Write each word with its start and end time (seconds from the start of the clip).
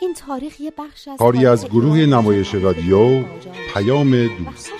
این 0.00 0.14
تاریخ 0.14 0.60
یه 0.60 0.72
بخش 0.78 1.08
از 1.08 1.18
کاری 1.18 1.46
از 1.46 1.68
گروه 1.68 1.98
نمایش 1.98 2.54
رادیو 2.54 3.24
پیام 3.74 4.10
دوست. 4.10 4.72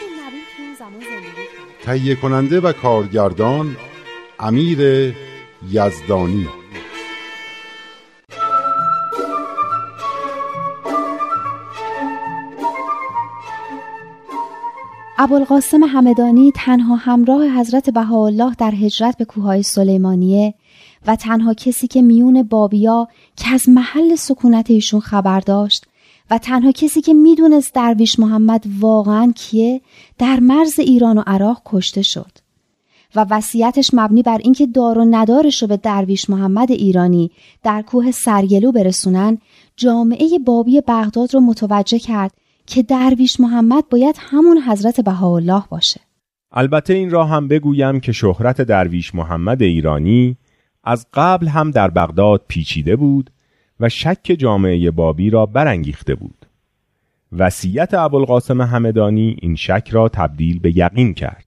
تهیه 1.83 2.15
کننده 2.15 2.61
و 2.61 2.73
کارگردان 2.73 3.77
امیر 4.39 5.15
یزدانی. 5.71 6.49
ابوالقاسم 15.19 15.83
همدانی 15.83 16.53
تنها 16.55 16.97
همراه 16.97 17.61
حضرت 17.61 17.91
بهاءالله 17.91 18.55
در 18.59 18.75
هجرت 18.75 19.19
به 19.19 19.25
کوههای 19.25 19.63
سلیمانیه 19.63 20.55
و 21.07 21.17
تنها 21.17 21.55
کسی 21.55 21.87
که 21.87 22.03
میون 22.03 22.43
بابیا 22.43 23.09
که 23.37 23.55
از 23.55 23.69
محل 23.69 24.15
سکونت 24.15 24.71
ایشون 24.71 25.01
خبر 25.01 25.41
داشت 25.41 25.87
و 26.31 26.39
تنها 26.39 26.73
کسی 26.73 27.01
که 27.01 27.15
می‌دونست 27.15 27.75
درویش 27.75 28.19
محمد 28.19 28.65
واقعا 28.81 29.33
کیه 29.37 29.81
در 30.19 30.41
مرز 30.41 30.81
ایران 30.81 31.19
و 31.19 31.23
عراق 31.27 31.63
کشته 31.65 32.03
شد. 32.03 32.31
و 33.15 33.27
وصیتش 33.31 33.91
مبنی 33.93 34.23
بر 34.23 34.39
اینکه 34.39 34.67
دار 34.67 34.99
و 34.99 35.05
ندارش 35.11 35.63
رو 35.63 35.69
به 35.69 35.77
درویش 35.77 36.31
محمد 36.31 36.71
ایرانی 36.71 37.31
در 37.63 37.83
کوه 37.83 38.11
سرگلو 38.11 38.73
برسونن 38.73 39.39
جامعه 39.77 40.39
بابی 40.47 40.81
بغداد 40.81 41.35
رو 41.35 41.41
متوجه 41.41 41.99
کرد 41.99 42.33
که 42.67 42.83
درویش 42.83 43.41
محمد 43.41 43.85
باید 43.91 44.17
همون 44.19 44.59
حضرت 44.59 45.01
بهاءالله 45.01 45.63
باشه. 45.71 46.01
البته 46.53 46.95
این 46.95 47.11
را 47.11 47.25
هم 47.25 47.49
بگویم 47.49 48.01
که 48.01 48.13
شهرت 48.13 48.63
درویش 48.63 49.15
محمد 49.15 49.63
ایرانی 49.63 50.37
از 50.85 51.07
قبل 51.15 51.49
هم 51.49 51.71
در 51.71 51.91
بغداد 51.91 52.45
پیچیده 52.49 52.97
بود 52.97 53.31
و 53.81 53.89
شک 53.89 54.37
جامعه 54.39 54.91
بابی 54.91 55.31
را 55.31 55.47
برانگیخته 55.47 56.15
بود. 56.15 56.47
وصیت 57.33 57.95
ابوالقاسم 57.95 58.61
همدانی 58.61 59.37
این 59.43 59.57
شک 59.57 59.89
را 59.91 60.09
تبدیل 60.09 60.59
به 60.59 60.79
یقین 60.79 61.15
کرد. 61.15 61.45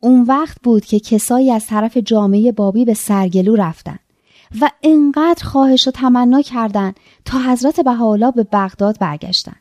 اون 0.00 0.22
وقت 0.22 0.58
بود 0.62 0.84
که 0.84 1.00
کسایی 1.00 1.50
از 1.50 1.66
طرف 1.66 1.96
جامعه 1.96 2.52
بابی 2.52 2.84
به 2.84 2.94
سرگلو 2.94 3.56
رفتن 3.56 3.98
و 4.60 4.70
انقدر 4.82 5.44
خواهش 5.44 5.88
و 5.88 5.90
تمنا 5.90 6.42
کردند 6.42 6.96
تا 7.24 7.38
حضرت 7.38 7.80
بهاءالله 7.80 8.30
به 8.30 8.46
بغداد 8.52 8.98
برگشتن. 8.98 9.56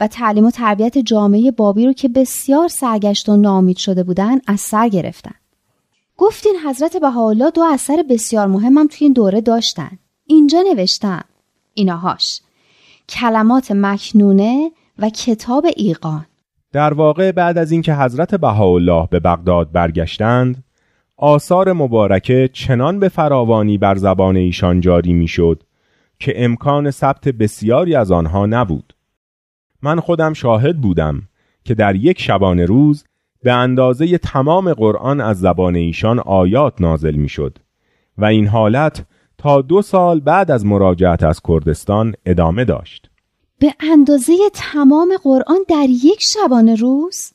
و 0.00 0.06
تعلیم 0.06 0.44
و 0.44 0.50
تربیت 0.50 0.98
جامعه 0.98 1.50
بابی 1.50 1.86
رو 1.86 1.92
که 1.92 2.08
بسیار 2.08 2.68
سرگشت 2.68 3.28
و 3.28 3.36
نامید 3.36 3.76
شده 3.76 4.02
بودن 4.02 4.38
از 4.46 4.60
سر 4.60 4.88
گرفتن. 4.88 5.34
گفتین 6.20 6.56
حضرت 6.66 6.96
بهاءالله 6.96 7.50
دو 7.50 7.62
اثر 7.72 8.04
بسیار 8.10 8.46
مهمم 8.46 8.86
توی 8.86 8.98
این 9.00 9.12
دوره 9.12 9.40
داشتن. 9.40 9.98
اینجا 10.26 10.58
نوشتم 10.72 11.24
ایناهاش 11.74 12.40
کلمات 13.08 13.72
مکنونه 13.72 14.70
و 14.98 15.10
کتاب 15.10 15.66
ایقان. 15.76 16.26
در 16.72 16.94
واقع 16.94 17.32
بعد 17.32 17.58
از 17.58 17.72
اینکه 17.72 17.94
حضرت 17.94 18.34
بهاءالله 18.34 19.08
به 19.10 19.20
بغداد 19.20 19.72
برگشتند 19.72 20.64
آثار 21.16 21.72
مبارکه 21.72 22.50
چنان 22.52 22.98
به 22.98 23.08
فراوانی 23.08 23.78
بر 23.78 23.94
زبان 23.96 24.36
ایشان 24.36 24.80
جاری 24.80 25.12
می‌شد 25.12 25.62
که 26.18 26.44
امکان 26.44 26.90
ثبت 26.90 27.28
بسیاری 27.28 27.94
از 27.94 28.10
آنها 28.10 28.46
نبود. 28.46 28.94
من 29.82 30.00
خودم 30.00 30.32
شاهد 30.32 30.80
بودم 30.80 31.22
که 31.64 31.74
در 31.74 31.96
یک 31.96 32.20
شبانه 32.20 32.64
روز 32.64 33.04
به 33.42 33.52
اندازه 33.52 34.18
تمام 34.18 34.72
قرآن 34.72 35.20
از 35.20 35.40
زبان 35.40 35.76
ایشان 35.76 36.18
آیات 36.18 36.80
نازل 36.80 37.14
می‌شد 37.14 37.58
و 38.18 38.24
این 38.24 38.46
حالت 38.46 39.04
تا 39.38 39.62
دو 39.62 39.82
سال 39.82 40.20
بعد 40.20 40.50
از 40.50 40.66
مراجعت 40.66 41.22
از 41.22 41.40
کردستان 41.48 42.14
ادامه 42.26 42.64
داشت. 42.64 43.10
به 43.58 43.74
اندازه 43.80 44.32
تمام 44.54 45.14
قرآن 45.22 45.58
در 45.68 45.86
یک 45.88 46.20
شبانه 46.20 46.74
روز؟ 46.74 47.32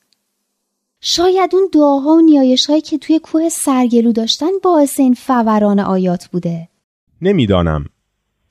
شاید 1.01 1.49
اون 1.53 1.69
دعاها 1.73 2.11
و 2.11 2.21
نیایش 2.21 2.65
هایی 2.65 2.81
که 2.81 2.97
توی 2.97 3.19
کوه 3.19 3.49
سرگلو 3.49 4.11
داشتن 4.11 4.51
باعث 4.63 4.99
این 4.99 5.13
فوران 5.13 5.79
آیات 5.79 6.27
بوده. 6.27 6.69
نمی‌دانم. 7.21 7.85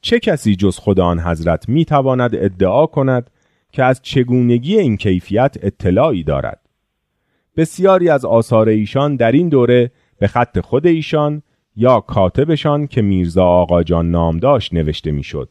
چه 0.01 0.21
کسی 0.21 0.57
جز 0.57 0.79
خدا 0.79 1.05
آن 1.07 1.21
حضرت 1.21 1.69
می‌تواند 1.69 2.35
ادعا 2.35 2.87
کند 2.87 3.31
که 3.73 3.85
از 3.85 4.01
چگونگی 4.03 4.79
این 4.79 4.97
کیفیت 4.97 5.57
اطلاعی 5.63 6.25
دارد؟ 6.25 6.62
بسیاری 7.57 8.09
از 8.09 8.25
آثار 8.25 8.69
ایشان 8.69 9.17
در 9.17 9.33
این 9.33 9.49
دوره 9.49 9.91
به 10.19 10.27
خط 10.27 10.61
خود 10.61 10.87
ایشان 10.87 11.43
یا 11.77 12.01
کاتبشان 12.01 12.87
که 12.87 13.03
میرزا 13.03 13.45
آقا 13.45 13.83
جان 13.83 14.11
نام 14.11 14.39
داشت 14.39 14.75
نوشته 14.75 15.11
می‌شد 15.11 15.49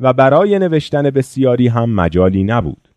و 0.00 0.12
برای 0.12 0.58
نوشتن 0.58 1.10
بسیاری 1.10 1.68
هم 1.68 1.90
مجالی 1.90 2.44
نبود. 2.44 2.88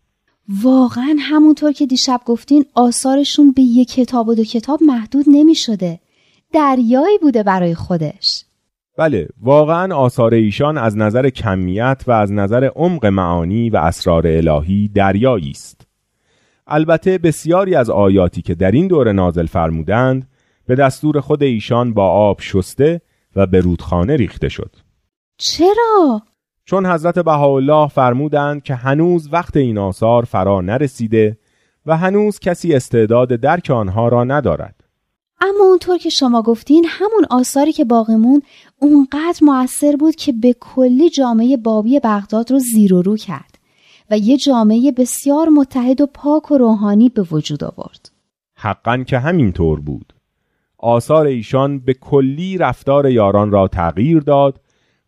واقعا 0.62 1.16
همونطور 1.20 1.72
که 1.72 1.86
دیشب 1.86 2.20
گفتین 2.26 2.64
آثارشون 2.74 3.52
به 3.52 3.62
یک 3.62 3.92
کتاب 3.92 4.28
و 4.28 4.34
دو 4.34 4.44
کتاب 4.44 4.82
محدود 4.82 5.24
نمی 5.28 5.54
شده 5.54 6.00
دریایی 6.52 7.18
بوده 7.18 7.42
برای 7.42 7.74
خودش. 7.74 8.44
بله 8.98 9.28
واقعا 9.42 9.96
آثار 9.96 10.34
ایشان 10.34 10.78
از 10.78 10.96
نظر 10.96 11.30
کمیت 11.30 12.02
و 12.06 12.12
از 12.12 12.32
نظر 12.32 12.70
عمق 12.76 13.06
معانی 13.06 13.70
و 13.70 13.76
اسرار 13.76 14.26
الهی 14.26 14.90
دریایی 14.94 15.50
است. 15.50 15.87
البته 16.68 17.18
بسیاری 17.18 17.74
از 17.74 17.90
آیاتی 17.90 18.42
که 18.42 18.54
در 18.54 18.70
این 18.70 18.86
دوره 18.86 19.12
نازل 19.12 19.46
فرمودند 19.46 20.28
به 20.66 20.74
دستور 20.74 21.20
خود 21.20 21.42
ایشان 21.42 21.94
با 21.94 22.10
آب 22.10 22.40
شسته 22.40 23.00
و 23.36 23.46
به 23.46 23.60
رودخانه 23.60 24.16
ریخته 24.16 24.48
شد. 24.48 24.76
چرا؟ 25.38 26.22
چون 26.64 26.86
حضرت 26.86 27.18
بهاءالله 27.18 27.88
فرمودند 27.88 28.62
که 28.62 28.74
هنوز 28.74 29.28
وقت 29.32 29.56
این 29.56 29.78
آثار 29.78 30.24
فرا 30.24 30.60
نرسیده 30.60 31.38
و 31.86 31.96
هنوز 31.96 32.38
کسی 32.38 32.74
استعداد 32.74 33.28
درک 33.28 33.70
آنها 33.70 34.08
را 34.08 34.24
ندارد. 34.24 34.84
اما 35.40 35.64
اونطور 35.64 35.98
که 35.98 36.10
شما 36.10 36.42
گفتین 36.42 36.86
همون 36.88 37.26
آثاری 37.30 37.72
که 37.72 37.84
باقیمون 37.84 38.42
اونقدر 38.78 39.38
موثر 39.42 39.96
بود 39.96 40.16
که 40.16 40.32
به 40.32 40.56
کلی 40.60 41.10
جامعه 41.10 41.56
بابی 41.56 42.00
بغداد 42.00 42.50
رو 42.50 42.58
زیر 42.58 42.94
و 42.94 43.02
رو 43.02 43.16
کرد. 43.16 43.57
و 44.10 44.18
یه 44.18 44.36
جامعه 44.36 44.92
بسیار 44.92 45.48
متحد 45.48 46.00
و 46.00 46.06
پاک 46.06 46.50
و 46.50 46.58
روحانی 46.58 47.08
به 47.08 47.22
وجود 47.22 47.64
آورد 47.64 48.10
حقا 48.54 48.96
که 48.96 49.18
همین 49.18 49.52
طور 49.52 49.80
بود 49.80 50.14
آثار 50.78 51.26
ایشان 51.26 51.78
به 51.78 51.94
کلی 51.94 52.58
رفتار 52.58 53.10
یاران 53.10 53.50
را 53.50 53.68
تغییر 53.68 54.20
داد 54.20 54.60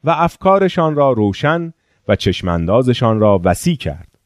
و 0.04 0.10
افکارشان 0.10 0.94
را 0.94 1.12
روشن 1.12 1.72
و 2.08 2.16
چشماندازشان 2.16 3.20
را 3.20 3.40
وسیع 3.44 3.76
کرد. 3.76 4.18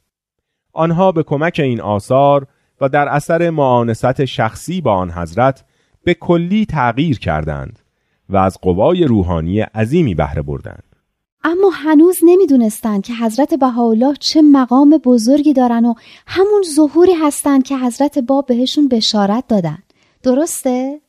آنها 0.72 1.12
به 1.12 1.22
کمک 1.22 1.60
این 1.64 1.80
آثار 1.80 2.46
و 2.80 2.88
در 2.88 3.08
اثر 3.08 3.50
معانست 3.50 4.24
شخصی 4.24 4.80
با 4.80 4.94
آن 4.94 5.10
حضرت 5.10 5.64
به 6.04 6.14
کلی 6.14 6.66
تغییر 6.66 7.18
کردند 7.18 7.78
و 8.28 8.36
از 8.36 8.58
قوای 8.62 9.04
روحانی 9.04 9.60
عظیمی 9.60 10.14
بهره 10.14 10.42
بردند. 10.42 10.93
اما 11.44 11.70
هنوز 11.70 12.18
نمی‌دونستند 12.22 13.04
که 13.04 13.12
حضرت 13.14 13.54
بهاءالله 13.54 14.14
چه 14.20 14.42
مقام 14.42 14.98
بزرگی 15.04 15.52
دارن 15.52 15.84
و 15.84 15.94
همون 16.26 16.62
ظهوری 16.76 17.12
هستند 17.12 17.62
که 17.62 17.76
حضرت 17.76 18.18
باب 18.18 18.46
بهشون 18.46 18.88
بشارت 18.88 19.44
دادن. 19.48 19.78
درسته؟ 20.22 21.00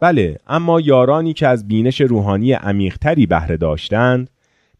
بله 0.00 0.38
اما 0.46 0.80
یارانی 0.80 1.32
که 1.32 1.48
از 1.48 1.68
بینش 1.68 2.00
روحانی 2.00 2.52
عمیقتری 2.52 3.26
بهره 3.26 3.56
داشتند 3.56 4.30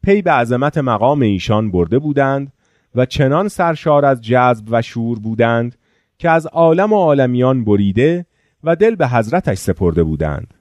پی 0.02 0.22
به 0.22 0.30
عظمت 0.30 0.78
مقام 0.78 1.20
ایشان 1.20 1.70
برده 1.70 1.98
بودند 1.98 2.52
و 2.94 3.06
چنان 3.06 3.48
سرشار 3.48 4.04
از 4.04 4.20
جذب 4.22 4.64
و 4.70 4.82
شور 4.82 5.18
بودند 5.18 5.76
که 6.18 6.30
از 6.30 6.46
عالم 6.46 6.92
و 6.92 6.96
عالمیان 6.96 7.64
بریده 7.64 8.26
و 8.64 8.76
دل 8.76 8.94
به 8.94 9.08
حضرتش 9.08 9.58
سپرده 9.58 10.02
بودند 10.04 10.54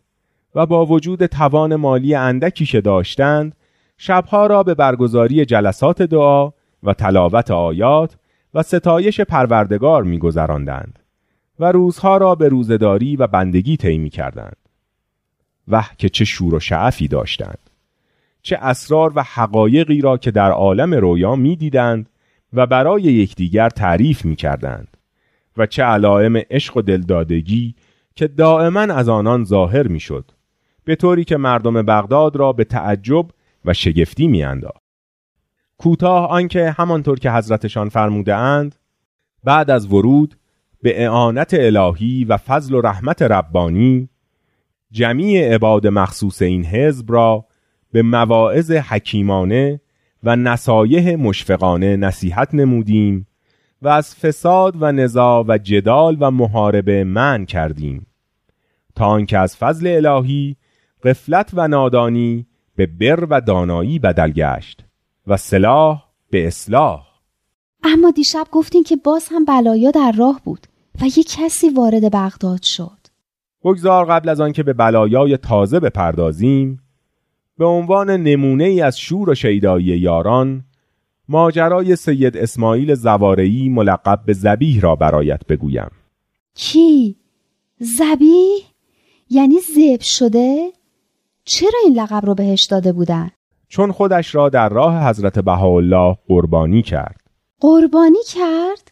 و 0.55 0.65
با 0.65 0.85
وجود 0.85 1.25
توان 1.25 1.75
مالی 1.75 2.15
اندکی 2.15 2.65
که 2.65 2.81
داشتند 2.81 3.55
شبها 4.03 4.47
را 4.47 4.63
به 4.63 4.73
برگزاری 4.73 5.45
جلسات 5.45 6.01
دعا 6.01 6.51
و 6.83 6.93
تلاوت 6.93 7.51
آیات 7.51 8.17
و 8.53 8.63
ستایش 8.63 9.21
پروردگار 9.21 10.03
میگذراندند 10.03 10.99
و 11.59 11.71
روزها 11.71 12.17
را 12.17 12.35
به 12.35 12.49
روزداری 12.49 13.15
و 13.15 13.27
بندگی 13.27 13.77
طی 13.77 14.09
کردند 14.09 14.55
و 15.67 15.83
که 15.97 16.09
چه 16.09 16.25
شور 16.25 16.55
و 16.55 16.59
شعفی 16.59 17.07
داشتند. 17.07 17.69
چه 18.41 18.57
اسرار 18.57 19.11
و 19.15 19.23
حقایقی 19.23 20.01
را 20.01 20.17
که 20.17 20.31
در 20.31 20.51
عالم 20.51 20.93
رویا 20.93 21.35
می‌دیدند 21.35 22.09
و 22.53 22.65
برای 22.65 23.01
یکدیگر 23.01 23.69
تعریف 23.69 24.25
می 24.25 24.35
کردند 24.35 24.97
و 25.57 25.65
چه 25.65 25.83
علائم 25.83 26.37
عشق 26.49 26.77
و 26.77 26.81
دلدادگی 26.81 27.75
که 28.15 28.27
دائما 28.27 28.79
از 28.79 29.09
آنان 29.09 29.43
ظاهر 29.43 29.87
می 29.87 29.99
شد 29.99 30.31
به 30.83 30.95
طوری 30.95 31.23
که 31.23 31.37
مردم 31.37 31.81
بغداد 31.81 32.35
را 32.35 32.53
به 32.53 32.63
تعجب 32.63 33.25
و 33.65 33.73
شگفتی 33.73 34.27
می 34.27 34.43
انداخت. 34.43 34.81
کوتاه 35.77 36.29
آنکه 36.29 36.71
همانطور 36.71 37.19
که 37.19 37.31
حضرتشان 37.31 37.89
فرموده 37.89 38.35
اند 38.35 38.75
بعد 39.43 39.71
از 39.71 39.93
ورود 39.93 40.35
به 40.81 41.03
اعانت 41.05 41.53
الهی 41.53 42.25
و 42.25 42.37
فضل 42.37 42.73
و 42.73 42.81
رحمت 42.81 43.21
ربانی 43.21 44.09
جمیع 44.91 45.53
عباد 45.53 45.87
مخصوص 45.87 46.41
این 46.41 46.65
حزب 46.65 47.11
را 47.11 47.45
به 47.91 48.01
مواعظ 48.01 48.71
حکیمانه 48.71 49.81
و 50.23 50.35
نصایح 50.35 51.15
مشفقانه 51.15 51.97
نصیحت 51.97 52.53
نمودیم 52.53 53.27
و 53.81 53.87
از 53.87 54.15
فساد 54.15 54.73
و 54.79 54.91
نزاع 54.91 55.45
و 55.47 55.57
جدال 55.57 56.17
و 56.19 56.31
محاربه 56.31 57.03
من 57.03 57.45
کردیم 57.45 58.07
تا 58.95 59.05
آنکه 59.05 59.37
از 59.37 59.57
فضل 59.57 59.87
الهی 59.87 60.55
قفلت 61.03 61.51
و 61.53 61.67
نادانی 61.67 62.47
به 62.75 62.85
بر 62.85 63.27
و 63.29 63.41
دانایی 63.41 63.99
بدل 63.99 64.31
گشت 64.31 64.85
و 65.27 65.37
سلاح 65.37 66.03
به 66.29 66.47
اصلاح 66.47 67.07
اما 67.83 68.11
دیشب 68.11 68.47
گفتین 68.51 68.83
که 68.83 68.95
باز 68.95 69.27
هم 69.31 69.45
بلایا 69.45 69.91
در 69.91 70.11
راه 70.17 70.41
بود 70.43 70.67
و 71.01 71.05
یک 71.05 71.37
کسی 71.37 71.69
وارد 71.69 72.15
بغداد 72.15 72.63
شد 72.63 72.97
بگذار 73.63 74.05
قبل 74.05 74.29
از 74.29 74.41
آنکه 74.41 74.63
به 74.63 74.73
بلایای 74.73 75.37
تازه 75.37 75.79
بپردازیم 75.79 76.79
به 77.57 77.65
عنوان 77.65 78.09
نمونه 78.09 78.63
ای 78.63 78.81
از 78.81 78.99
شور 78.99 79.29
و 79.29 79.35
شیدایی 79.35 79.85
یاران 79.85 80.65
ماجرای 81.29 81.95
سید 81.95 82.37
اسماعیل 82.37 82.95
زوارعی 82.95 83.69
ملقب 83.69 84.19
به 84.25 84.33
زبیح 84.33 84.81
را 84.81 84.95
برایت 84.95 85.45
بگویم 85.45 85.91
کی؟ 86.55 87.15
زبیح؟ 87.79 88.63
یعنی 89.29 89.55
زب 89.59 90.01
شده؟ 90.01 90.71
چرا 91.43 91.79
این 91.83 91.99
لقب 91.99 92.25
رو 92.25 92.35
بهش 92.35 92.63
داده 92.63 92.93
بودن؟ 92.93 93.31
چون 93.67 93.91
خودش 93.91 94.35
را 94.35 94.49
در 94.49 94.69
راه 94.69 95.09
حضرت 95.09 95.39
بهاءالله 95.39 96.17
قربانی 96.27 96.81
کرد 96.81 97.21
قربانی 97.59 98.23
کرد؟ 98.33 98.91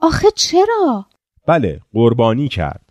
آخه 0.00 0.28
چرا؟ 0.34 1.06
بله 1.46 1.80
قربانی 1.92 2.48
کرد 2.48 2.86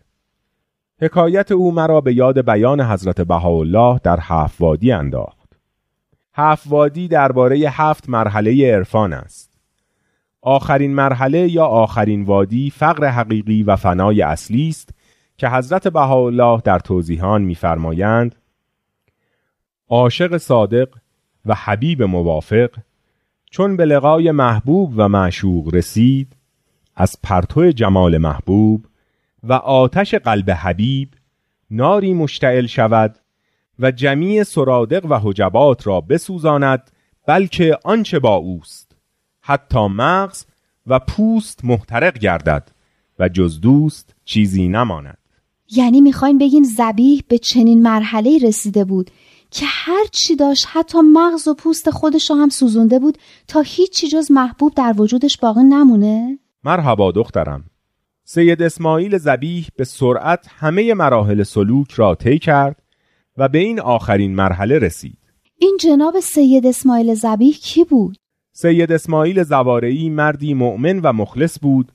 حکایت 1.01 1.51
او 1.51 1.71
مرا 1.71 2.01
به 2.01 2.13
یاد 2.13 2.45
بیان 2.45 2.81
حضرت 2.81 3.21
بهاءالله 3.21 3.99
در 4.03 4.19
هفت 4.21 4.61
وادی 4.61 4.91
انداخت 4.91 5.49
هفت 6.33 6.67
وادی 6.69 7.07
درباره 7.07 7.57
هفت 7.57 8.09
مرحله 8.09 8.73
عرفان 8.73 9.13
است 9.13 9.57
آخرین 10.41 10.93
مرحله 10.93 11.51
یا 11.51 11.65
آخرین 11.65 12.23
وادی 12.23 12.69
فقر 12.69 13.07
حقیقی 13.07 13.63
و 13.63 13.75
فنای 13.75 14.21
اصلی 14.21 14.69
است 14.69 14.89
که 15.37 15.49
حضرت 15.49 15.87
بهاءالله 15.87 16.61
در 16.61 16.79
توضیحان 16.79 17.41
می‌فرمایند 17.41 18.35
عاشق 19.89 20.37
صادق 20.37 20.87
و 21.45 21.55
حبیب 21.55 22.03
موافق 22.03 22.69
چون 23.51 23.77
به 23.77 23.85
لقای 23.85 24.31
محبوب 24.31 24.93
و 24.95 25.09
معشوق 25.09 25.75
رسید 25.75 26.35
از 26.95 27.17
پرتو 27.23 27.71
جمال 27.71 28.17
محبوب 28.17 28.85
و 29.43 29.53
آتش 29.53 30.15
قلب 30.15 30.51
حبیب 30.51 31.09
ناری 31.71 32.13
مشتعل 32.13 32.65
شود 32.65 33.15
و 33.79 33.91
جمیع 33.91 34.43
سرادق 34.43 35.05
و 35.05 35.19
حجبات 35.19 35.87
را 35.87 36.01
بسوزاند 36.01 36.91
بلکه 37.27 37.77
آنچه 37.83 38.19
با 38.19 38.35
اوست 38.35 38.95
حتی 39.41 39.87
مغز 39.87 40.45
و 40.87 40.99
پوست 40.99 41.65
محترق 41.65 42.17
گردد 42.17 42.71
و 43.19 43.29
جز 43.29 43.61
دوست 43.61 44.15
چیزی 44.25 44.67
نماند. 44.67 45.17
یعنی 45.71 46.01
می‌خواین 46.01 46.37
بگین 46.37 46.63
زبیح 46.63 47.23
به 47.27 47.37
چنین 47.37 47.81
مرحله 47.81 48.39
رسیده 48.43 48.85
بود 48.85 49.11
که 49.55 49.65
هر 49.67 50.05
چی 50.11 50.35
داشت 50.35 50.65
حتی 50.69 50.97
مغز 51.01 51.47
و 51.47 51.53
پوست 51.53 51.89
خودش 51.89 52.29
را 52.29 52.35
هم 52.35 52.49
سوزونده 52.49 52.99
بود 52.99 53.17
تا 53.47 53.61
هیچی 53.61 54.07
جز 54.07 54.31
محبوب 54.31 54.73
در 54.73 54.93
وجودش 54.97 55.37
باقی 55.37 55.63
نمونه؟ 55.63 56.39
مرحبا 56.63 57.11
دخترم 57.11 57.63
سید 58.23 58.61
اسماعیل 58.61 59.17
زبیح 59.17 59.67
به 59.77 59.83
سرعت 59.83 60.47
همه 60.49 60.93
مراحل 60.93 61.43
سلوک 61.43 61.91
را 61.91 62.15
طی 62.15 62.39
کرد 62.39 62.81
و 63.37 63.47
به 63.47 63.57
این 63.57 63.79
آخرین 63.79 64.35
مرحله 64.35 64.79
رسید 64.79 65.17
این 65.57 65.77
جناب 65.81 66.19
سید 66.19 66.65
اسماعیل 66.65 67.13
زبیح 67.13 67.57
کی 67.61 67.83
بود؟ 67.83 68.17
سید 68.51 68.91
اسماعیل 68.91 69.43
زوارعی 69.43 70.09
مردی 70.09 70.53
مؤمن 70.53 70.99
و 70.99 71.13
مخلص 71.13 71.59
بود 71.61 71.91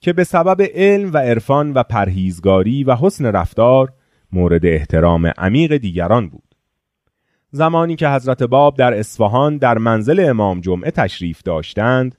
که 0.00 0.12
به 0.12 0.24
سبب 0.24 0.62
علم 0.74 1.12
و 1.12 1.18
عرفان 1.18 1.72
و 1.72 1.82
پرهیزگاری 1.82 2.84
و 2.84 2.94
حسن 2.94 3.26
رفتار 3.26 3.92
مورد 4.32 4.66
احترام 4.66 5.26
عمیق 5.26 5.76
دیگران 5.76 6.28
بود 6.28 6.53
زمانی 7.54 7.96
که 7.96 8.08
حضرت 8.08 8.42
باب 8.42 8.76
در 8.76 8.94
اصفهان 8.94 9.56
در 9.58 9.78
منزل 9.78 10.26
امام 10.28 10.60
جمعه 10.60 10.90
تشریف 10.90 11.42
داشتند 11.42 12.14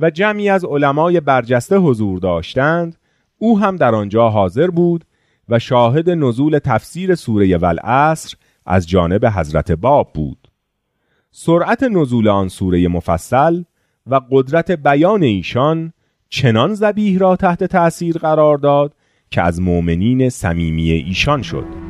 و 0.00 0.10
جمعی 0.10 0.48
از 0.48 0.64
علمای 0.64 1.20
برجسته 1.20 1.76
حضور 1.76 2.18
داشتند 2.18 2.96
او 3.38 3.58
هم 3.58 3.76
در 3.76 3.94
آنجا 3.94 4.28
حاضر 4.28 4.70
بود 4.70 5.04
و 5.48 5.58
شاهد 5.58 6.10
نزول 6.10 6.58
تفسیر 6.58 7.14
سوره 7.14 7.56
والعصر 7.56 8.36
از 8.66 8.88
جانب 8.88 9.26
حضرت 9.26 9.72
باب 9.72 10.10
بود. 10.14 10.48
سرعت 11.30 11.82
نزول 11.82 12.28
آن 12.28 12.48
سوره 12.48 12.88
مفصل 12.88 13.62
و 14.06 14.20
قدرت 14.30 14.70
بیان 14.70 15.22
ایشان 15.22 15.92
چنان 16.28 16.74
زبیح 16.74 17.18
را 17.18 17.36
تحت 17.36 17.64
تأثیر 17.64 18.18
قرار 18.18 18.58
داد 18.58 18.94
که 19.30 19.42
از 19.42 19.60
مؤمنین 19.60 20.28
صمیمی 20.28 20.90
ایشان 20.90 21.42
شد. 21.42 21.85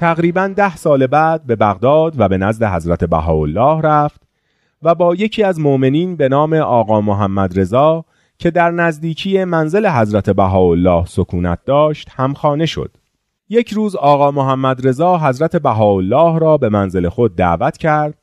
تقریبا 0.00 0.52
ده 0.56 0.76
سال 0.76 1.06
بعد 1.06 1.46
به 1.46 1.56
بغداد 1.56 2.14
و 2.20 2.28
به 2.28 2.38
نزد 2.38 2.64
حضرت 2.64 3.04
بهاءالله 3.04 3.80
رفت 3.80 4.20
و 4.82 4.94
با 4.94 5.14
یکی 5.14 5.42
از 5.42 5.60
مؤمنین 5.60 6.16
به 6.16 6.28
نام 6.28 6.54
آقا 6.54 7.00
محمد 7.00 7.58
رضا 7.60 8.04
که 8.38 8.50
در 8.50 8.70
نزدیکی 8.70 9.44
منزل 9.44 9.86
حضرت 9.86 10.30
بهاءالله 10.30 11.04
سکونت 11.06 11.58
داشت 11.64 12.08
همخانه 12.16 12.66
شد. 12.66 12.90
یک 13.48 13.72
روز 13.72 13.96
آقا 13.96 14.30
محمد 14.30 14.86
رضا 14.88 15.18
حضرت 15.18 15.56
بهاءالله 15.56 16.38
را 16.38 16.58
به 16.58 16.68
منزل 16.68 17.08
خود 17.08 17.36
دعوت 17.36 17.76
کرد 17.76 18.14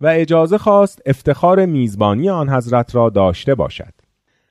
و 0.00 0.06
اجازه 0.06 0.58
خواست 0.58 1.02
افتخار 1.06 1.66
میزبانی 1.66 2.30
آن 2.30 2.48
حضرت 2.48 2.94
را 2.94 3.10
داشته 3.10 3.54
باشد. 3.54 3.94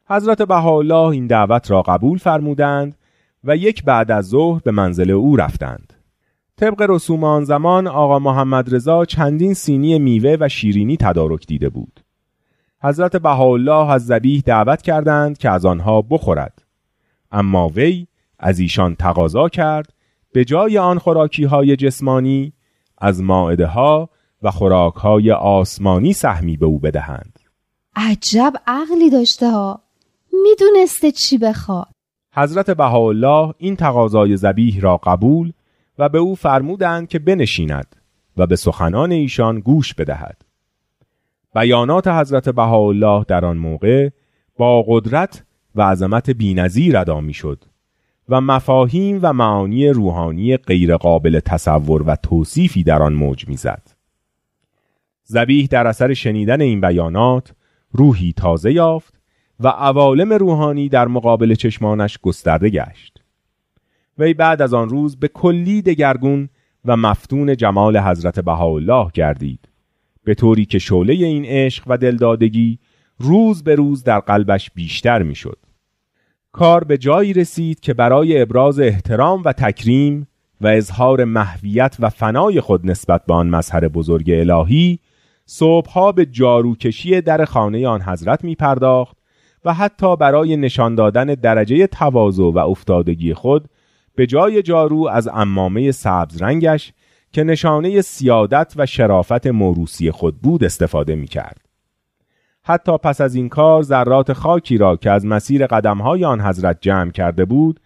حضرت 0.10 0.42
بهاءالله 0.42 1.08
این 1.08 1.28
دعوت 1.28 1.72
را 1.72 1.82
قبول 1.82 2.18
فرمودند 2.18 2.96
و 3.44 3.56
یک 3.56 3.84
بعد 3.84 4.12
از 4.12 4.30
ظهر 4.30 4.62
به 4.64 4.72
منزل 4.72 5.12
او 5.12 5.36
رفتند. 5.36 5.97
طبق 6.60 6.82
رسوم 6.90 7.24
آن 7.24 7.44
زمان 7.44 7.88
آقا 7.88 8.20
محمد 8.20 8.76
رضا 8.76 9.06
چندین 9.06 9.54
سینی 9.54 10.00
میوه 10.00 10.38
و 10.40 10.50
شیرینی 10.50 10.98
تدارک 10.98 11.48
دیده 11.48 11.70
بود. 11.70 12.00
حضرت 12.84 13.16
بهاءالله 13.16 13.92
از 13.92 14.06
زبیح 14.06 14.44
دعوت 14.46 14.82
کردند 14.82 15.38
که 15.38 15.50
از 15.50 15.66
آنها 15.66 16.02
بخورد. 16.02 16.64
اما 17.32 17.68
وی 17.68 18.08
از 18.40 18.60
ایشان 18.60 18.96
تقاضا 18.96 19.50
کرد 19.50 19.94
به 20.34 20.46
جای 20.46 20.78
آن 20.78 21.00
خوراکی 21.00 21.44
های 21.44 21.76
جسمانی 21.76 22.54
از 22.98 23.24
ماعده 23.24 23.68
ها 23.68 24.10
و 24.42 24.52
خوراک 24.52 24.94
های 24.94 25.32
آسمانی 25.32 26.14
سهمی 26.14 26.58
به 26.58 26.66
او 26.66 26.80
بدهند. 26.80 27.40
عجب 27.96 28.54
عقلی 28.68 29.10
داشته 29.10 29.50
ها. 29.50 29.82
می‌دونسته 30.44 31.12
چی 31.12 31.38
بخواد. 31.38 31.88
حضرت 32.34 32.72
بهاءالله 32.72 33.54
این 33.58 33.76
تقاضای 33.76 34.38
زبیح 34.38 34.82
را 34.82 34.98
قبول 34.98 35.54
و 35.98 36.10
به 36.10 36.18
او 36.18 36.36
فرمودند 36.36 37.08
که 37.08 37.20
بنشیند 37.20 37.96
و 38.38 38.48
به 38.48 38.56
سخنان 38.56 39.12
ایشان 39.12 39.60
گوش 39.60 39.94
بدهد 39.94 40.46
بیانات 41.56 42.08
حضرت 42.08 42.50
بهاءالله 42.50 43.26
در 43.28 43.46
آن 43.46 43.58
موقع 43.58 44.10
با 44.58 44.86
قدرت 44.88 45.44
و 45.76 45.82
عظمت 45.82 46.30
بینظیر 46.30 46.98
ادا 46.98 47.22
می‌شد 47.22 47.64
و 48.30 48.42
مفاهیم 48.42 49.20
و 49.22 49.34
معانی 49.34 49.88
روحانی 49.88 50.58
غیرقابل 50.58 51.40
تصور 51.40 52.04
و 52.04 52.16
توصیفی 52.16 52.84
در 52.84 53.04
آن 53.04 53.14
موج 53.14 53.48
می‌زد. 53.48 53.88
زبیح 55.24 55.68
در 55.72 55.88
اثر 55.88 56.14
شنیدن 56.14 56.62
این 56.62 56.82
بیانات 56.82 57.54
روحی 57.92 58.34
تازه 58.34 58.74
یافت 58.74 59.14
و 59.60 59.68
عوالم 59.68 60.34
روحانی 60.34 60.90
در 60.90 61.08
مقابل 61.08 61.56
چشمانش 61.56 62.18
گسترده 62.18 62.70
گشت. 62.70 63.24
وی 64.20 64.34
بعد 64.34 64.62
از 64.62 64.74
آن 64.74 64.90
روز 64.90 65.20
به 65.20 65.28
کلی 65.28 65.82
دگرگون 65.82 66.50
و 66.86 66.98
مفتون 66.98 67.56
جمال 67.56 67.98
حضرت 67.98 68.40
بهاءالله 68.40 69.12
گردید 69.14 69.70
به 70.24 70.36
طوری 70.36 70.66
که 70.66 70.80
شعله 70.80 71.14
این 71.14 71.46
عشق 71.46 71.84
و 71.88 71.98
دلدادگی 71.98 72.80
روز 73.20 73.64
به 73.64 73.76
روز 73.76 74.04
در 74.04 74.20
قلبش 74.20 74.72
بیشتر 74.72 75.24
می‌شد. 75.24 75.58
کار 76.52 76.84
به 76.84 76.98
جایی 76.98 77.34
رسید 77.34 77.80
که 77.80 77.94
برای 77.94 78.42
ابراز 78.42 78.80
احترام 78.80 79.42
و 79.46 79.54
تکریم 79.54 80.28
و 80.62 80.68
اظهار 80.68 81.24
محویت 81.24 81.98
و 82.00 82.10
فنای 82.10 82.62
خود 82.62 82.86
نسبت 82.86 83.26
به 83.26 83.34
آن 83.34 83.50
مظهر 83.50 83.88
بزرگ 83.88 84.32
الهی 84.32 85.00
صبحها 85.46 86.12
به 86.12 86.26
جاروکشی 86.26 87.22
در 87.22 87.46
خانه 87.46 87.88
آن 87.88 88.02
حضرت 88.02 88.44
می 88.44 88.56
پرداخت 88.56 89.18
و 89.66 89.74
حتی 89.74 90.16
برای 90.16 90.58
نشان 90.58 90.96
دادن 90.96 91.26
درجه 91.26 91.88
تواضع 91.88 92.44
و 92.44 92.58
افتادگی 92.58 93.34
خود 93.34 93.70
به 94.18 94.26
جای 94.26 94.62
جارو 94.62 95.08
از 95.08 95.30
امامه 95.34 95.92
سبز 95.92 96.42
رنگش 96.42 96.94
که 97.32 97.44
نشانه 97.44 98.02
سیادت 98.02 98.74
و 98.76 98.86
شرافت 98.86 99.48
موروسی 99.48 100.12
خود 100.12 100.42
بود 100.42 100.64
استفاده 100.64 101.16
می 101.16 101.28
کرد. 101.28 101.62
حتی 102.64 102.98
پس 102.98 103.22
از 103.22 103.36
این 103.36 103.50
کار 103.50 103.84
ذرات 103.84 104.34
خاکی 104.34 104.78
را 104.78 104.96
که 104.96 105.12
از 105.12 105.26
مسیر 105.26 105.68
قدمهای 105.68 106.26
آن 106.26 106.42
حضرت 106.42 106.78
جمع 106.82 107.12
کرده 107.12 107.46
بود 107.46 107.80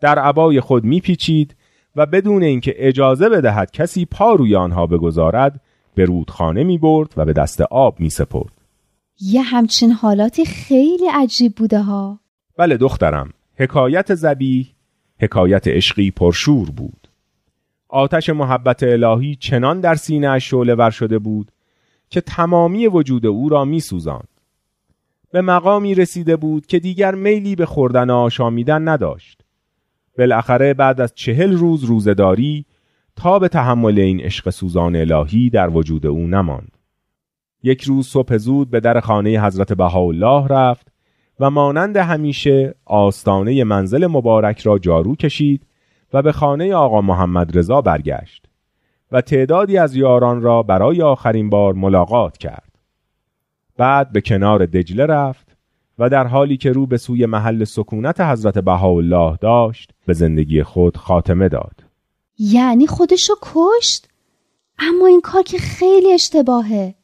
در 0.00 0.18
عبای 0.18 0.60
خود 0.60 0.84
میپیچید 0.84 1.56
و 1.96 2.06
بدون 2.06 2.42
اینکه 2.42 2.74
اجازه 2.76 3.28
بدهد 3.28 3.70
کسی 3.70 4.04
پا 4.04 4.32
روی 4.32 4.56
آنها 4.56 4.86
بگذارد 4.86 5.60
به 5.94 6.04
رودخانه 6.04 6.64
می 6.64 6.78
برد 6.78 7.14
و 7.16 7.24
به 7.24 7.32
دست 7.32 7.60
آب 7.60 8.00
می 8.00 8.10
سپرد. 8.10 8.52
یه 9.20 9.42
همچین 9.42 9.92
حالاتی 9.92 10.44
خیلی 10.44 11.08
عجیب 11.14 11.54
بوده 11.54 11.78
ها. 11.78 12.20
بله 12.58 12.76
دخترم 12.76 13.30
حکایت 13.56 14.14
زبی 14.14 14.74
حکایت 15.20 15.68
عشقی 15.68 16.10
پرشور 16.10 16.70
بود. 16.70 17.08
آتش 17.88 18.30
محبت 18.30 18.82
الهی 18.82 19.34
چنان 19.34 19.80
در 19.80 19.94
سینه 19.94 20.38
شعله 20.38 20.74
ور 20.74 20.90
شده 20.90 21.18
بود 21.18 21.52
که 22.10 22.20
تمامی 22.20 22.86
وجود 22.86 23.26
او 23.26 23.48
را 23.48 23.64
می 23.64 23.80
سوزند. 23.80 24.28
به 25.32 25.40
مقامی 25.40 25.94
رسیده 25.94 26.36
بود 26.36 26.66
که 26.66 26.78
دیگر 26.78 27.14
میلی 27.14 27.56
به 27.56 27.66
خوردن 27.66 28.10
آشامیدن 28.10 28.88
نداشت. 28.88 29.40
بالاخره 30.18 30.74
بعد 30.74 31.00
از 31.00 31.14
چهل 31.14 31.52
روز 31.52 31.84
روزداری 31.84 32.64
تا 33.16 33.38
به 33.38 33.48
تحمل 33.48 33.98
این 33.98 34.20
عشق 34.20 34.50
سوزان 34.50 34.96
الهی 34.96 35.50
در 35.50 35.70
وجود 35.70 36.06
او 36.06 36.26
نماند. 36.26 36.78
یک 37.62 37.82
روز 37.82 38.06
صبح 38.06 38.36
زود 38.36 38.70
به 38.70 38.80
در 38.80 39.00
خانه 39.00 39.46
حضرت 39.46 39.72
بهاءالله 39.72 40.46
رفت 40.48 40.93
و 41.40 41.50
مانند 41.50 41.96
همیشه 41.96 42.74
آستانه 42.84 43.64
منزل 43.64 44.06
مبارک 44.06 44.60
را 44.60 44.78
جارو 44.78 45.16
کشید 45.16 45.66
و 46.12 46.22
به 46.22 46.32
خانه 46.32 46.74
آقا 46.74 47.00
محمد 47.00 47.58
رضا 47.58 47.80
برگشت 47.80 48.46
و 49.12 49.20
تعدادی 49.20 49.78
از 49.78 49.96
یاران 49.96 50.42
را 50.42 50.62
برای 50.62 51.02
آخرین 51.02 51.50
بار 51.50 51.72
ملاقات 51.72 52.38
کرد. 52.38 52.78
بعد 53.76 54.12
به 54.12 54.20
کنار 54.20 54.66
دجله 54.66 55.06
رفت 55.06 55.56
و 55.98 56.08
در 56.08 56.26
حالی 56.26 56.56
که 56.56 56.72
رو 56.72 56.86
به 56.86 56.96
سوی 56.96 57.26
محل 57.26 57.64
سکونت 57.64 58.20
حضرت 58.20 58.58
بهاءالله 58.58 59.36
داشت 59.40 59.90
به 60.06 60.12
زندگی 60.12 60.62
خود 60.62 60.96
خاتمه 60.96 61.48
داد. 61.48 61.84
یعنی 62.38 62.86
خودشو 62.86 63.34
کشت؟ 63.42 64.08
اما 64.78 65.06
این 65.06 65.20
کار 65.20 65.42
که 65.42 65.58
خیلی 65.58 66.12
اشتباهه. 66.12 66.94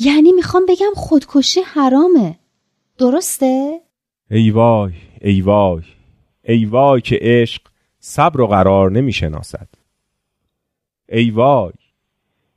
یعنی 0.00 0.32
می‌خوام 0.32 0.62
بگم 0.68 0.94
خودکشی 0.94 1.60
حرامه. 1.60 2.38
درسته؟ 2.98 3.80
ای 4.30 4.50
وای 4.50 4.92
ای 5.20 5.40
وای 5.40 5.82
ای 6.42 6.64
وای 6.64 7.00
که 7.00 7.18
عشق 7.20 7.62
صبر 8.00 8.40
و 8.40 8.46
قرار 8.46 8.90
نمی‌شناسد. 8.90 9.68
ای 11.08 11.30
وای 11.30 11.72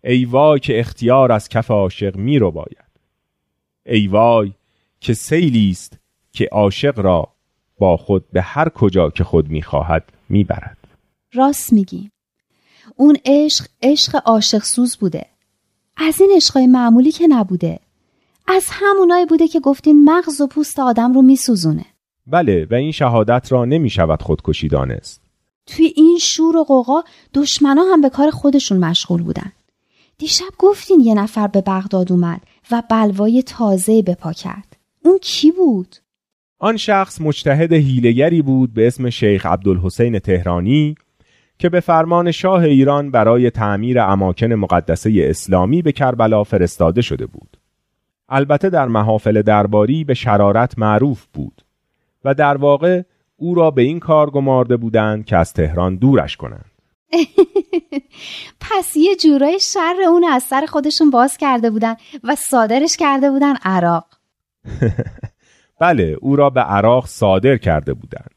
ای 0.03 0.25
وای 0.25 0.59
که 0.59 0.79
اختیار 0.79 1.31
از 1.31 1.49
کف 1.49 1.71
عاشق 1.71 2.15
می 2.15 2.39
رو 2.39 2.51
باید 2.51 2.91
ای 3.85 4.07
وای 4.07 4.53
که 4.99 5.13
سیلی 5.13 5.69
است 5.69 5.99
که 6.31 6.49
عاشق 6.51 6.99
را 6.99 7.27
با 7.77 7.97
خود 7.97 8.31
به 8.31 8.41
هر 8.41 8.69
کجا 8.69 9.09
که 9.09 9.23
خود 9.23 9.49
می‌خواهد 9.49 10.03
می‌برد. 10.29 10.77
راست 11.33 11.73
میگی. 11.73 12.11
اون 12.95 13.17
عشق 13.25 13.65
عشق 13.81 14.21
عاشق 14.25 14.63
سوز 14.63 14.97
بوده. 14.97 15.25
از 15.97 16.21
این 16.21 16.31
عشقای 16.35 16.67
معمولی 16.67 17.11
که 17.11 17.27
نبوده. 17.27 17.79
از 18.47 18.67
همونایی 18.69 19.25
بوده 19.25 19.47
که 19.47 19.59
گفتین 19.59 20.03
مغز 20.03 20.41
و 20.41 20.47
پوست 20.47 20.79
آدم 20.79 21.13
رو 21.13 21.21
میسوزونه 21.21 21.85
بله 22.27 22.67
و 22.71 22.73
این 22.73 22.91
شهادت 22.91 23.51
را 23.51 23.65
نمی 23.65 23.89
شود 23.89 24.21
خودکشی 24.21 24.67
دانست 24.67 25.21
توی 25.65 25.93
این 25.95 26.17
شور 26.21 26.57
و 26.57 26.63
قوقا 26.63 27.01
دشمنا 27.33 27.83
هم 27.93 28.01
به 28.01 28.09
کار 28.09 28.29
خودشون 28.29 28.77
مشغول 28.77 29.23
بودن 29.23 29.51
دیشب 30.17 30.53
گفتین 30.59 30.99
یه 30.99 31.13
نفر 31.13 31.47
به 31.47 31.61
بغداد 31.61 32.11
اومد 32.11 32.41
و 32.71 32.83
بلوای 32.89 33.43
تازه 33.43 34.01
به 34.01 34.15
پا 34.15 34.33
کرد 34.33 34.77
اون 35.03 35.17
کی 35.17 35.51
بود؟ 35.51 35.95
آن 36.59 36.77
شخص 36.77 37.21
مجتهد 37.21 37.73
هیلگری 37.73 38.41
بود 38.41 38.73
به 38.73 38.87
اسم 38.87 39.09
شیخ 39.09 39.45
عبدالحسین 39.45 40.19
تهرانی 40.19 40.95
که 41.59 41.69
به 41.69 41.79
فرمان 41.79 42.31
شاه 42.31 42.63
ایران 42.63 43.11
برای 43.11 43.49
تعمیر 43.49 43.99
اماکن 43.99 44.53
مقدسه 44.53 45.11
اسلامی 45.15 45.81
به 45.81 45.91
کربلا 45.91 46.43
فرستاده 46.43 47.01
شده 47.01 47.25
بود. 47.25 47.57
البته 48.31 48.69
در 48.69 48.85
محافل 48.85 49.41
درباری 49.41 50.03
به 50.03 50.13
شرارت 50.13 50.79
معروف 50.79 51.25
بود 51.33 51.61
و 52.25 52.33
در 52.33 52.57
واقع 52.57 53.01
او 53.37 53.55
را 53.55 53.71
به 53.71 53.81
این 53.81 53.99
کار 53.99 54.29
گمارده 54.29 54.77
بودند 54.77 55.25
که 55.25 55.37
از 55.37 55.53
تهران 55.53 55.95
دورش 55.95 56.37
کنند. 56.37 56.71
پس 58.61 58.95
یه 58.95 59.15
جورای 59.15 59.59
شر 59.59 59.95
اون 60.07 60.23
از 60.23 60.43
سر 60.43 60.65
خودشون 60.65 61.09
باز 61.09 61.37
کرده 61.37 61.69
بودن 61.69 61.95
و 62.23 62.35
صادرش 62.35 62.97
کرده 62.97 63.31
بودن 63.31 63.55
عراق. 63.55 64.05
بله 65.81 66.17
او 66.21 66.35
را 66.35 66.49
به 66.49 66.61
عراق 66.61 67.05
صادر 67.05 67.57
کرده 67.57 67.93
بودند. 67.93 68.35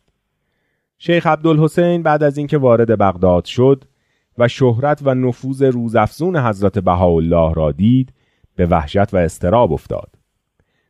شیخ 0.99 1.27
عبدالحسین 1.27 2.03
بعد 2.03 2.23
از 2.23 2.39
اینکه 2.39 2.59
وارد 2.59 2.99
بغداد 2.99 3.45
شد 3.45 3.85
و 4.39 4.49
شهرت 4.49 5.01
و 5.03 5.15
نفوذ 5.15 5.63
روزافزون 5.63 6.37
حضرت 6.37 6.79
بهاءالله 6.79 7.55
را 7.55 7.73
دید 7.73 8.13
به 8.57 8.67
وحشت 8.67 9.15
و 9.15 9.17
استراب 9.17 9.73
افتاد. 9.73 10.25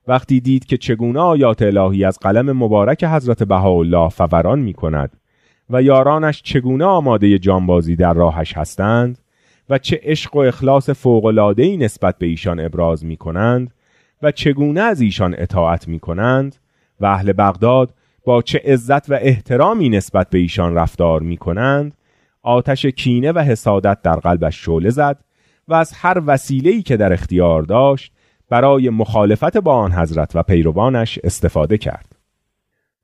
وقتی 0.09 0.40
دید 0.40 0.64
که 0.64 0.76
چگونه 0.76 1.21
آیات 1.21 1.62
الهی 1.62 2.04
از 2.04 2.18
قلم 2.18 2.52
مبارک 2.52 3.04
حضرت 3.04 3.42
بهاءالله 3.42 4.09
فوران 4.09 4.59
می 4.59 4.73
کند 4.73 5.16
و 5.71 5.83
یارانش 5.83 6.42
چگونه 6.42 6.85
آماده 6.85 7.38
جانبازی 7.38 7.97
در 7.97 8.12
راهش 8.12 8.56
هستند 8.56 9.18
و 9.68 9.78
چه 9.78 10.00
عشق 10.02 10.37
و 10.37 10.38
اخلاص 10.38 10.90
فوقلادهی 10.90 11.76
نسبت 11.76 12.18
به 12.18 12.26
ایشان 12.26 12.61
ابراز 12.61 13.04
می 13.04 13.16
کنند 13.16 13.75
و 14.23 14.33
چگونه 14.33 14.80
از 14.80 15.00
ایشان 15.00 15.35
اطاعت 15.38 15.88
می 15.88 16.00
کنند 16.00 16.56
و 17.00 17.06
اهل 17.06 17.33
بغداد 17.33 17.94
با 18.25 18.42
چه 18.42 18.61
عزت 18.64 19.11
و 19.11 19.18
احترامی 19.21 19.88
نسبت 19.88 20.30
به 20.30 20.38
ایشان 20.38 20.75
رفتار 20.75 21.21
می 21.21 21.37
کنند 21.37 21.97
آتش 22.42 22.87
کینه 22.87 23.33
و 23.33 23.38
حسادت 23.38 24.02
در 24.02 24.16
قلبش 24.16 24.64
شعله 24.64 24.90
زد 24.90 25.25
و 25.68 25.75
از 25.75 25.92
هر 25.92 26.23
وسیله‌ای 26.26 26.83
که 26.83 26.97
در 26.97 27.12
اختیار 27.12 27.62
داشت 27.62 28.12
برای 28.49 28.90
مخالفت 28.90 29.56
با 29.56 29.75
آن 29.75 29.92
حضرت 29.92 30.37
و 30.37 30.42
پیروانش 30.42 31.18
استفاده 31.25 31.78
کرد. 31.78 32.16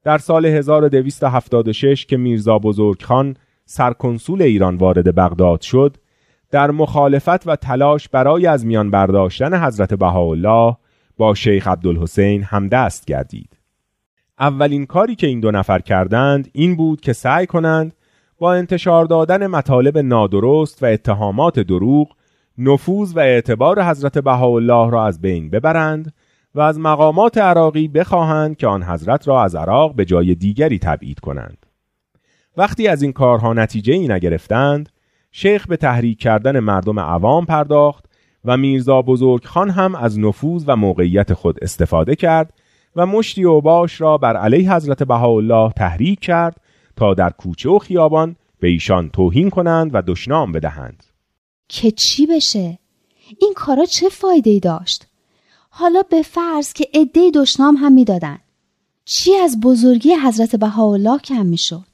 در 0.04 0.18
سال 0.18 0.46
1276 0.46 2.06
که 2.06 2.16
میرزا 2.16 2.58
بزرگخان 2.58 3.36
سرکنسول 3.64 4.42
ایران 4.42 4.76
وارد 4.76 5.14
بغداد 5.14 5.60
شد، 5.60 5.96
در 6.50 6.70
مخالفت 6.70 7.46
و 7.46 7.56
تلاش 7.56 8.08
برای 8.08 8.46
از 8.46 8.66
میان 8.66 8.90
برداشتن 8.90 9.64
حضرت 9.64 9.94
بهاءالله 9.94 10.76
با 11.16 11.34
شیخ 11.34 11.68
عبدالحسین 11.68 12.42
همدست 12.42 13.04
گردید. 13.04 13.56
اولین 14.38 14.86
کاری 14.86 15.14
که 15.14 15.26
این 15.26 15.40
دو 15.40 15.50
نفر 15.50 15.78
کردند 15.78 16.50
این 16.52 16.76
بود 16.76 17.00
که 17.00 17.12
سعی 17.12 17.46
کنند 17.46 17.94
با 18.38 18.54
انتشار 18.54 19.04
دادن 19.04 19.46
مطالب 19.46 19.98
نادرست 19.98 20.82
و 20.82 20.86
اتهامات 20.86 21.60
دروغ 21.60 22.08
نفوذ 22.62 23.16
و 23.16 23.18
اعتبار 23.18 23.82
حضرت 23.82 24.18
بهاءالله 24.18 24.90
را 24.90 25.06
از 25.06 25.20
بین 25.20 25.50
ببرند 25.50 26.12
و 26.54 26.60
از 26.60 26.78
مقامات 26.78 27.38
عراقی 27.38 27.88
بخواهند 27.88 28.56
که 28.56 28.66
آن 28.66 28.82
حضرت 28.82 29.28
را 29.28 29.42
از 29.42 29.54
عراق 29.54 29.94
به 29.94 30.04
جای 30.04 30.34
دیگری 30.34 30.78
تبعید 30.78 31.20
کنند. 31.20 31.66
وقتی 32.56 32.88
از 32.88 33.02
این 33.02 33.12
کارها 33.12 33.52
نتیجه 33.52 33.94
ای 33.94 34.08
نگرفتند، 34.08 34.88
شیخ 35.32 35.66
به 35.66 35.76
تحریک 35.76 36.18
کردن 36.18 36.60
مردم 36.60 37.00
عوام 37.00 37.46
پرداخت 37.46 38.04
و 38.44 38.56
میرزا 38.56 39.02
بزرگخان 39.02 39.70
هم 39.70 39.94
از 39.94 40.18
نفوذ 40.18 40.64
و 40.66 40.76
موقعیت 40.76 41.34
خود 41.34 41.58
استفاده 41.62 42.16
کرد 42.16 42.54
و 42.96 43.06
مشتی 43.06 43.44
اوباش 43.44 44.00
را 44.00 44.18
بر 44.18 44.36
علیه 44.36 44.74
حضرت 44.74 45.02
بهاءالله 45.02 45.72
تحریک 45.72 46.20
کرد 46.20 46.56
تا 46.96 47.14
در 47.14 47.30
کوچه 47.30 47.70
و 47.70 47.78
خیابان 47.78 48.36
به 48.60 48.68
ایشان 48.68 49.08
توهین 49.08 49.50
کنند 49.50 49.90
و 49.94 50.02
دشنام 50.02 50.52
بدهند 50.52 51.09
که 51.70 51.90
چی 51.90 52.26
بشه؟ 52.26 52.78
این 53.40 53.52
کارا 53.56 53.84
چه 53.84 54.08
فایده 54.08 54.58
داشت؟ 54.58 55.06
حالا 55.70 56.02
به 56.10 56.22
فرض 56.22 56.72
که 56.72 56.88
عده 56.94 57.30
دشنام 57.34 57.76
هم 57.76 57.92
می‌دادن. 57.92 58.38
چی 59.04 59.36
از 59.36 59.60
بزرگی 59.60 60.14
حضرت 60.24 60.56
بهاءالله 60.56 61.18
کم 61.18 61.46
می‌شد؟ 61.46 61.86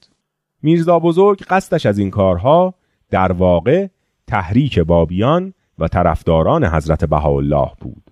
میرزا 0.63 0.99
بزرگ 0.99 1.43
قصدش 1.43 1.87
از 1.87 1.99
این 1.99 2.11
کارها 2.11 2.75
در 3.11 3.33
واقع 3.33 3.87
تحریک 4.27 4.79
بابیان 4.79 5.55
و 5.79 5.89
طرفداران 5.89 6.65
حضرت 6.65 7.05
بهاءالله 7.05 7.71
بود 7.81 8.11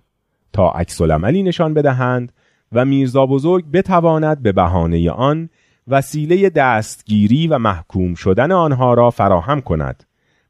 تا 0.53 0.69
عکس 0.69 1.01
عملی 1.01 1.43
نشان 1.43 1.73
بدهند 1.73 2.31
و 2.71 2.85
میرزا 2.85 3.25
بزرگ 3.25 3.65
بتواند 3.71 4.41
به 4.41 4.51
بهانه 4.51 5.11
آن 5.11 5.49
وسیله 5.87 6.49
دستگیری 6.49 7.47
و 7.47 7.57
محکوم 7.57 8.13
شدن 8.13 8.51
آنها 8.51 8.93
را 8.93 9.09
فراهم 9.09 9.61
کند 9.61 10.03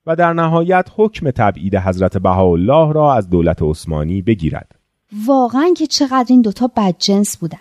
و 0.08 0.16
در 0.16 0.34
نهایت 0.34 0.90
حکم 0.96 1.32
تبعید 1.32 1.76
حضرت 1.76 2.18
بهاءالله 2.18 2.94
را 2.94 3.14
از 3.14 3.30
دولت 3.30 3.62
عثمانی 3.62 4.22
بگیرد 4.22 4.76
واقعا 5.26 5.74
که 5.78 5.88
چقدر 5.88 6.26
این 6.30 6.42
دوتا 6.42 6.72
بدجنس 6.78 7.38
بودن 7.38 7.58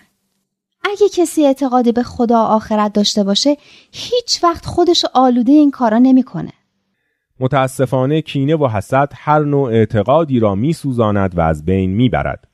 اگه 0.85 1.09
کسی 1.17 1.47
اعتقادی 1.47 1.93
به 1.93 2.03
خدا 2.03 2.39
آخرت 2.41 2.93
داشته 2.93 3.25
باشه 3.25 3.57
هیچ 3.93 4.45
وقت 4.45 4.67
خودش 4.67 5.05
آلوده 5.15 5.53
این 5.53 5.71
کارا 5.71 5.99
نمی‌کنه. 5.99 6.53
متاسفانه 7.41 8.23
کینه 8.23 8.57
و 8.57 8.69
حسد 8.69 9.13
هر 9.17 9.39
نوع 9.39 9.71
اعتقادی 9.71 10.41
را 10.41 10.55
میسوزاند 10.55 11.39
و 11.39 11.41
از 11.41 11.65
بین 11.65 11.91
می‌برد. 11.91 12.49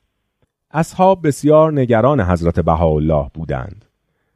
اصحاب 0.71 1.27
بسیار 1.27 1.73
نگران 1.73 2.21
حضرت 2.21 2.59
بهاءالله 2.59 3.31
بودند. 3.33 3.85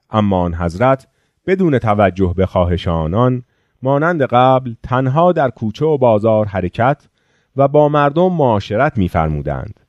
اما 0.10 0.42
آن 0.42 0.56
حضرت 0.56 1.08
بدون 1.48 1.80
توجه 1.80 2.34
به 2.38 2.46
خواهش 2.46 2.88
آنان 2.88 3.44
مانند 3.86 4.22
قبل 4.24 4.74
تنها 4.84 5.32
در 5.32 5.50
کوچه 5.50 5.86
و 5.86 5.98
بازار 5.98 6.46
حرکت 6.46 7.08
و 7.56 7.68
با 7.68 7.90
مردم 7.90 8.34
معاشرت 8.34 8.98
میفرمودند 8.98 9.80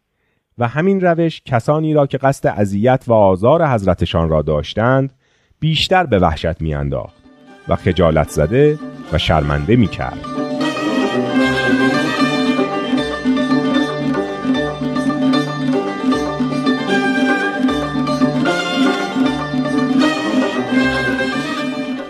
و 0.58 0.68
همین 0.68 1.00
روش 1.00 1.42
کسانی 1.44 1.94
را 1.94 2.06
که 2.06 2.18
قصد 2.18 2.46
اذیت 2.46 3.04
و 3.06 3.12
آزار 3.12 3.66
حضرتشان 3.66 4.28
را 4.28 4.42
داشتند 4.42 5.12
بیشتر 5.60 6.06
به 6.06 6.18
وحشت 6.18 6.60
میانداخت 6.60 7.22
و 7.68 7.76
خجالت 7.76 8.28
زده 8.28 8.78
و 9.12 9.18
شرمنده 9.18 9.76
می‌کرد. 9.76 10.45